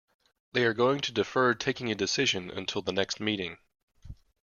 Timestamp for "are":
0.65-0.73